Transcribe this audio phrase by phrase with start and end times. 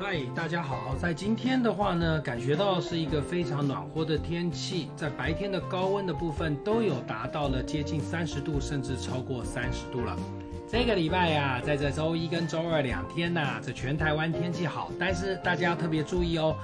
[0.00, 0.94] 嗨，大家好。
[0.94, 10.16] 在今天的话呢，感觉到是一个非常暖和的天气，在白天的高温的部分都有达到了接近三十度，甚至超过三十度了。
[10.70, 16.54] 这个礼拜呀，在这周一跟周二两天呐，这全台湾天气好，但是大家要特别注意哦。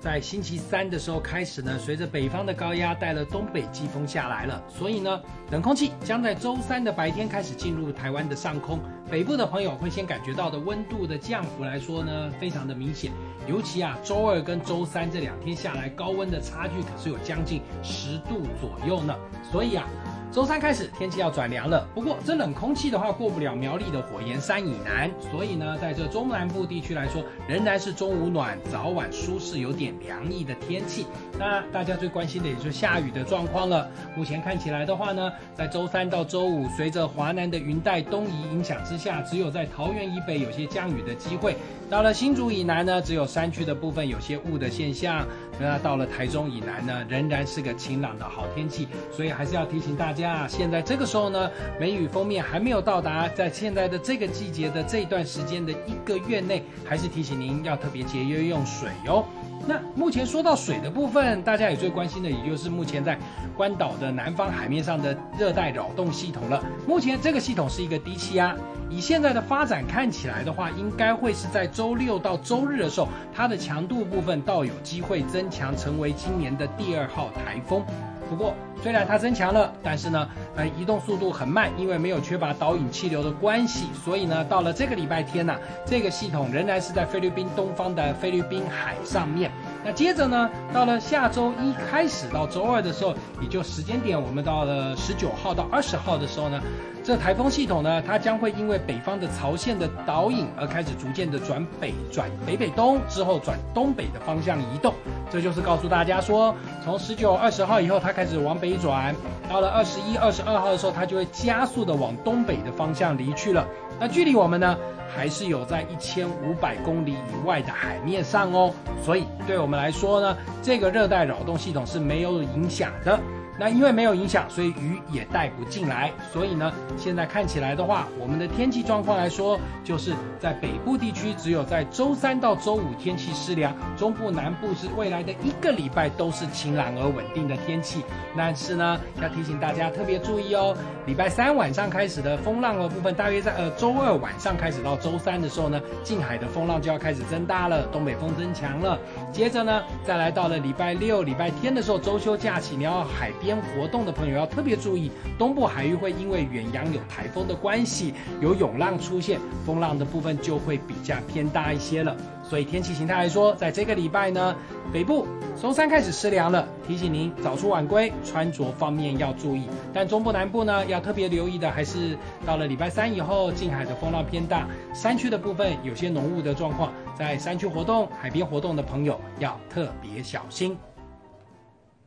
[0.00, 5.20] 在星期三的时候开始呢，随着北方的高压带了东北季风下来了，所以呢，
[5.50, 8.78] 冷空气将在周三的白天开始进入台湾的上空。
[9.10, 13.10] 北部的朋友会先感觉到的温度的降幅来说呢，非常的明显。
[13.48, 19.14] 尤其啊，周二跟周三这两天下来，高温的差距可是有将近十度左右呢。
[19.50, 19.84] 所以啊。
[20.30, 31.06] 周三开始天气要转凉了，不过这冷空气的话过不了苗栗的火焰山以南，所以呢，在这中南部地区来说，仍然是中午暖，早晚舒适，有点凉意的天气。
[31.38, 33.88] 那大家最关心的也就是下雨的状况了。
[34.16, 41.56] 目前看起来的话呢，在周三到周五，随着华南的云带东移影响之下，只有在桃园以北有些降雨的机会。
[41.90, 45.26] 到了新竹以南呢，只有山区的部分有些雾的现象。
[45.60, 48.86] 那到了台中以南呢，仍然是个晴朗的好天气。
[49.10, 59.24] 所以还是要提醒大家啊，现在这个时候呢，梅雨封面还没有到达，在现在的这个季节的这段时间的一个月内，还是提醒您要特别节约用水哟。
[59.66, 63.18] 那目前说到水的部分，大家也最关心的，也就是目前在
[63.56, 66.62] 关岛的南方海面上的热带扰动系统了。
[66.86, 68.54] 目前这个系统是一个低气压，
[68.88, 77.82] 以现在的发展看起来的话，应该会是在周六到周日的时候，它的强度部分倒有机会增强，成为今年的第二号台风。
[78.28, 85.56] 不过，虽然它增强了，但是呢，呃，移动速度很慢，因为没有缺乏导引气流的关系，所以呢，到了这个礼拜天呢，
[85.86, 89.50] 这个系统仍然是在菲律宾东方的菲律宾海上面。
[89.88, 96.60] 那接着呢，到了下周一开始到周二的时候，也就时间点，我们到了十九号到二十号的时候呢，
[97.02, 104.92] 这台风系统呢，它将会因为北方的潮线的导引而开始逐渐的转北转北北东，之后转东北的方向移动。
[105.30, 109.16] 这就是告诉大家说，从十九、二十号以后，它开始往北转，
[109.48, 113.66] 到了二十一、二十二号的时候，它就会加速的往东北的方向离去了。
[113.98, 114.76] 那距离我们呢，
[115.16, 118.70] 还是有在一千五百公里以外的海面上哦。
[119.04, 123.18] 所以对我们来说呢，这个热带扰动系统是没有影响的。
[123.58, 126.12] 那因为没有影响，所以雨也带不进来。
[126.32, 138.04] 所以呢，现在看起来的话，我们的天气状况来说，就是在北部地区只有在周三到周五天气湿凉，中部南部是未来的一个礼拜都是晴朗而稳定的天气。
[138.36, 140.76] 但是呢，要提醒大家特别注意哦，
[141.06, 148.96] 礼拜三晚上开始的风浪的部分，大约在呃周二晚上开始到周三的时候呢，近海的风浪就要开始增大了，东北风增强了。
[149.32, 153.47] 接着呢，再来到了礼拜六、礼拜天的时候，周休假期，你要海边。
[153.48, 162.14] 边活动的朋友要特别注意，东部海域会因为远洋有台风的关系，有涌浪出现，风浪的部分就会比较偏大一些了。
[162.44, 164.54] 所以天气形态来说，在这个礼拜呢，
[164.92, 165.26] 北部
[165.58, 169.62] 周三开始湿凉了，提醒您早出晚归，穿着方面要注意。
[169.94, 180.76] 但中部南部呢，要特别留意的还是到了礼拜三以后，近海的风浪偏大，山区的部分有些浓雾的状况，在山区活动、海边活动的朋友要特别小心。